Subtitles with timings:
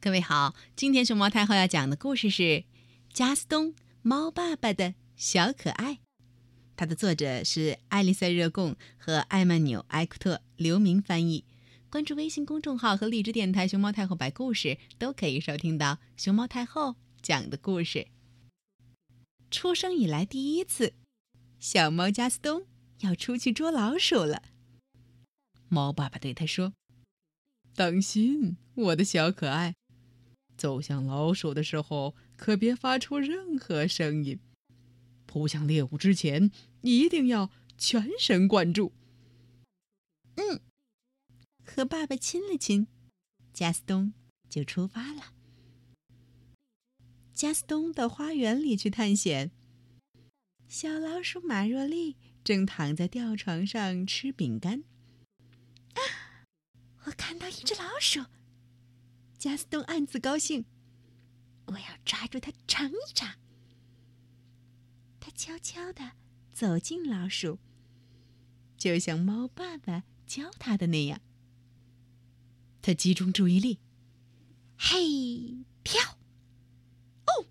[0.00, 2.42] 各位好，今天熊猫太后要讲的故事是
[3.12, 5.94] 《加斯东猫爸爸的小可爱》，
[6.76, 11.44] 它的作者是艾丽塞热贡和艾曼纽埃库特，刘明翻译。
[11.90, 18.06] 关注微信公众号和荔枝电台“熊猫太后摆故事”，都可以收听到熊猫太后讲的故事。
[19.50, 20.94] 出生以来第一次，
[21.58, 22.66] 小猫加斯东
[23.00, 24.44] 要出去捉老鼠了。
[25.68, 26.74] 猫爸爸对他说
[27.74, 29.74] ：“当心，我的小可爱。”
[30.58, 34.40] 走向老鼠的时候，可别发出任何声音。
[35.24, 36.50] 扑向猎物之前，
[36.82, 38.92] 一定要全神贯注。
[40.34, 40.60] 嗯，
[41.64, 42.88] 和爸爸亲了亲，
[43.52, 44.12] 加斯东
[44.48, 45.32] 就出发了。
[47.32, 49.52] 加斯东到花园里去探险。
[50.66, 54.82] 小老鼠马若丽正躺在吊床上吃饼干。
[55.94, 56.00] 啊，
[57.04, 58.24] 我看到一只老鼠。
[59.38, 60.64] 加斯东暗自高兴，
[61.66, 63.36] 我要抓住它尝一尝。
[65.20, 66.12] 他悄悄地
[66.52, 67.60] 走进老鼠，
[68.76, 71.20] 就像猫爸爸教他的那样。
[72.82, 73.78] 他集中注意力，
[74.76, 76.18] 嘿，跳！
[77.26, 77.46] 哦，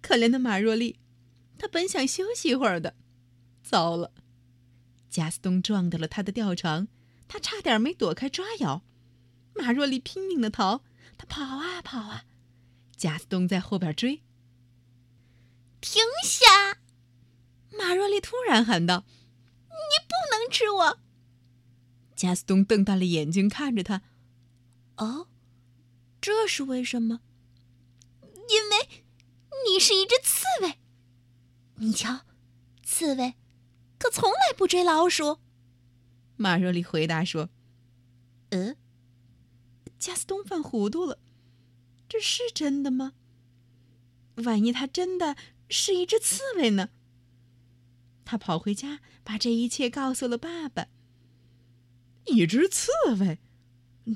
[0.00, 1.00] 可怜的马若丽，
[1.58, 2.94] 他本想休息一会儿的，
[3.62, 4.12] 糟了，
[5.10, 6.86] 加斯东撞到了他的吊床，
[7.26, 8.84] 他差点没躲开抓咬。
[9.58, 10.82] 马若丽拼命的逃，
[11.16, 12.24] 她跑啊跑啊，
[12.96, 14.22] 贾斯东在后边追。
[15.80, 16.78] 停下！
[17.78, 19.04] 马若丽突然喊道
[19.68, 20.98] ：“你不能吃我！”
[22.16, 24.02] 贾斯东瞪大了眼睛看着他。
[24.96, 25.28] 哦，
[26.20, 27.20] 这是为什么？
[28.22, 29.04] 因为
[29.68, 30.78] 你是一只刺猬。
[31.76, 32.22] 你瞧，
[32.82, 33.34] 刺猬
[33.98, 35.40] 可从来不追老鼠。
[36.36, 37.50] 马若丽回答说
[38.50, 38.76] ：“嗯。”
[39.98, 41.18] 加斯东犯糊涂了，
[42.08, 43.14] 这是真的吗？
[44.36, 45.36] 万一他真的
[45.68, 46.90] 是一只刺猬呢？
[48.24, 50.88] 他跑回家，把这一切告诉了爸爸。
[52.26, 53.38] 一只刺猬，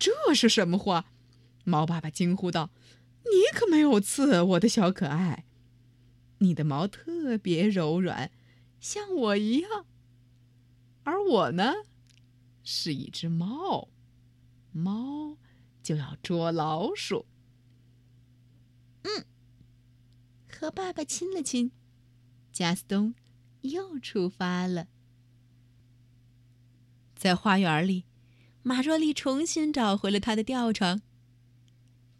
[0.00, 1.12] 这是什么话？
[1.64, 2.70] 猫爸爸惊呼道
[3.24, 5.44] ：“你可没有刺，我的小可爱，
[6.38, 8.30] 你的毛特别柔软，
[8.80, 9.84] 像我一样。
[11.04, 11.74] 而我呢，
[12.62, 13.88] 是一只猫，
[14.72, 15.36] 猫。”
[15.82, 17.26] 就要捉老鼠。
[19.02, 19.24] 嗯，
[20.50, 21.72] 和爸爸亲了亲，
[22.52, 23.14] 加斯东
[23.62, 24.88] 又出发了。
[27.14, 28.04] 在花园里，
[28.62, 31.00] 马若丽重新找回了他的吊床。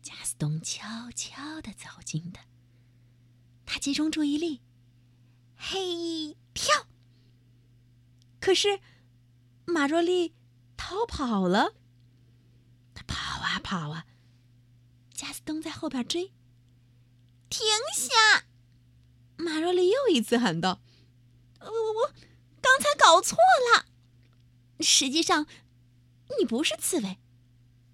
[0.03, 2.41] 加斯东悄悄的走近的，
[3.67, 4.63] 他集中注意力，
[5.57, 6.87] 嘿，跳。
[8.41, 8.81] 可是，
[9.67, 10.35] 马若丽
[10.77, 11.75] 逃跑了。
[13.07, 14.07] 跑啊跑啊！
[15.13, 16.33] 加斯东在后边追。
[17.49, 18.45] 停下！
[19.37, 20.81] 马若丽又一次喊道
[21.61, 22.13] ：“我我我，
[22.61, 23.37] 刚才搞错
[23.75, 23.87] 了。
[24.81, 25.47] 实际上，
[26.39, 27.19] 你不是刺猬，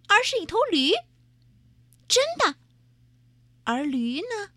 [0.09, 0.93] 而是一头驴。
[2.09, 2.57] 真的。
[3.65, 4.53] 而驴呢？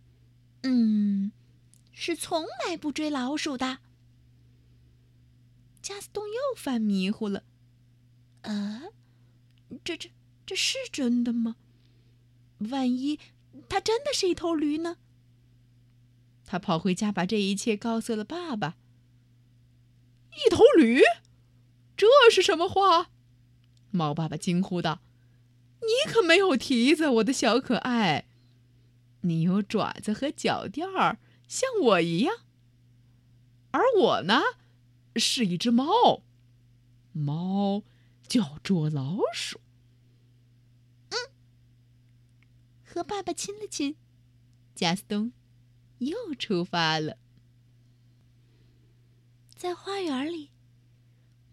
[0.63, 1.31] 嗯，
[1.91, 3.79] 是从来不追老鼠的。”
[5.81, 7.43] 加斯东又犯迷糊了。
[8.41, 8.91] 呃，
[9.85, 10.11] 这这。
[10.47, 11.57] 这是真的吗？
[12.71, 13.19] 万一
[13.67, 14.95] 它真的是一头驴呢？
[16.45, 18.77] 他跑回家，把这一切告诉了爸爸。
[20.31, 21.01] 一头驴，
[21.97, 23.11] 这是什么话？
[23.91, 25.01] 猫爸爸惊呼道
[25.83, 28.29] ：“你可没有蹄子，我的小可爱，
[29.21, 31.19] 你有爪子和脚垫儿，
[31.49, 32.37] 像我一样。
[33.71, 34.41] 而我呢，
[35.17, 36.23] 是一只猫，
[37.11, 37.83] 猫
[38.25, 39.59] 叫捉老鼠。”
[42.97, 43.95] 和爸爸亲了亲，
[44.73, 45.31] 加斯东
[45.99, 47.19] 又出发了。
[49.55, 50.49] 在花园里，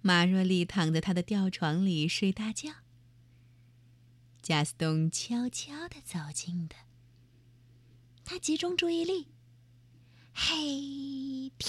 [0.01, 2.71] 马若丽躺在他的吊床里睡大觉。
[4.41, 6.77] 加斯东悄悄的走近的，
[8.25, 9.29] 他集中注意力，
[10.33, 11.69] 嘿，跳！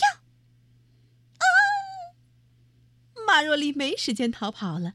[1.37, 1.43] 啊！
[3.27, 4.93] 马若丽没时间逃跑了，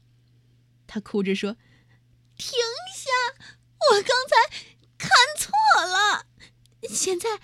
[0.87, 1.55] 她哭着说
[2.35, 2.49] ：“停
[2.95, 3.11] 下！
[3.91, 4.57] 我刚才……”
[7.01, 7.39] 现在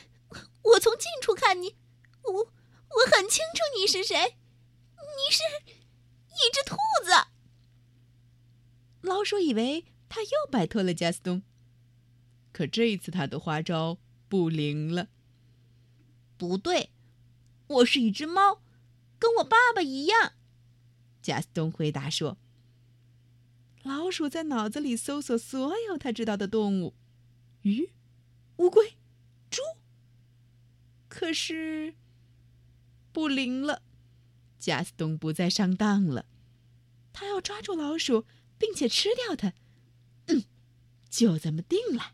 [0.61, 1.75] 我从近处看你，
[2.21, 4.37] 我我很清楚你是谁，
[4.93, 5.41] 你是
[6.27, 7.09] 一只兔子。
[9.01, 11.41] 老鼠以为他又摆脱了加斯东，
[12.53, 13.97] 可这一次他的花招
[14.29, 15.07] 不灵了。
[16.37, 16.91] 不对，
[17.65, 18.61] 我是一只猫，
[19.17, 20.33] 跟我爸爸一样。
[21.19, 22.37] 加斯东回答说
[23.81, 26.93] ：“老鼠在脑子里搜索所有他知道的动物：
[27.63, 27.89] 鱼、
[28.57, 28.95] 乌龟、
[29.49, 29.61] 猪。
[31.07, 31.95] 可是
[33.11, 33.81] 不灵了，
[34.59, 36.25] 加斯东不再上当了。
[37.11, 38.25] 他要抓住老鼠，
[38.57, 39.53] 并且吃掉它。
[40.27, 40.43] 嗯，
[41.09, 42.13] 就这么定了。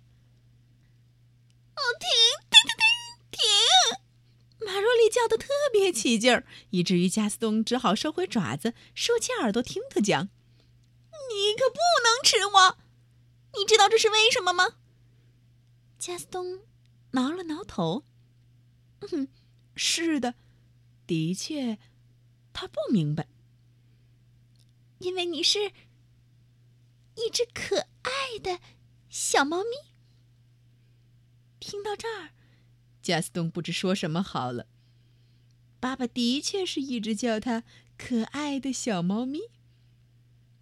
[2.00, 2.09] 停停
[2.51, 2.71] 停
[3.31, 3.39] 停
[4.59, 4.65] 停！
[4.65, 10.29] 马若丽叫的特别起劲儿，以至于加斯东只好收回爪子，竖起耳朵听他讲。
[11.29, 12.77] 你可不能吃我！
[13.57, 14.77] 你知道这是为什么吗？
[16.00, 16.62] 加斯东
[17.13, 18.06] 挠了挠头。
[19.12, 19.27] 嗯，
[19.75, 20.36] 是的，
[21.07, 21.80] 的确，
[22.54, 23.27] 他不明白。
[25.00, 25.71] 因为你是
[27.15, 28.60] 一只可爱的
[29.10, 29.92] 小猫咪。
[31.60, 32.31] 听到这儿，
[33.01, 34.68] 贾斯东不知说什么好了。
[35.80, 37.63] 爸爸的确是一直叫他
[37.98, 39.39] 可爱的小猫咪。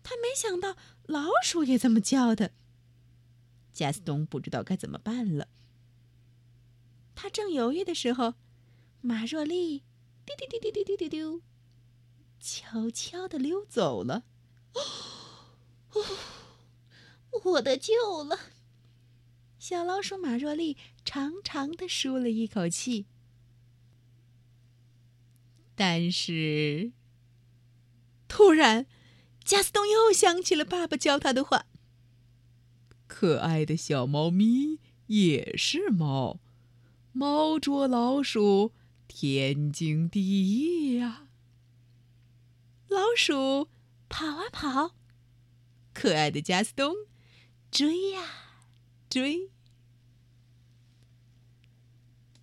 [0.03, 2.49] 他没想到老鼠也这么叫他。
[3.71, 5.47] 贾斯东不知道该怎么办了。
[7.15, 8.33] 他正犹豫的时候，
[9.01, 9.83] 马若丽
[10.25, 11.41] 丢丢丢丢丢丢丢丢，
[12.39, 14.23] 悄悄的溜走了。
[14.73, 16.03] 哦，
[17.43, 17.93] 我得救
[18.23, 18.39] 了！
[19.59, 23.05] 小老鼠马若丽长长的舒了一口气。
[25.75, 26.91] 但是，
[28.27, 28.87] 突然，
[29.43, 31.65] 加斯东又想起了爸爸教他的话
[33.07, 36.39] ：“可爱的小猫咪也是猫，
[37.11, 38.73] 猫捉老鼠，
[39.07, 41.27] 天经地义呀。”
[42.89, 43.67] 老鼠。
[44.13, 44.93] 跑啊跑，
[45.93, 46.93] 可爱的加斯东，
[47.71, 48.21] 追呀
[49.09, 49.49] 追。